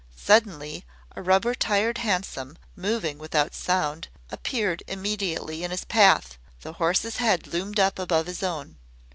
Suddenly 0.17 0.83
a 1.15 1.21
rubber 1.21 1.53
tired 1.53 1.99
hansom, 1.99 2.57
moving 2.75 3.19
without 3.19 3.53
sound, 3.53 4.07
appeared 4.31 4.81
immediately 4.87 5.63
in 5.63 5.69
his 5.69 5.85
path 5.85 6.39
the 6.61 6.73
horse's 6.73 7.17
head 7.17 7.45
loomed 7.45 7.79
up 7.79 7.99
above 7.99 8.25
his 8.25 8.41
own. 8.41 8.77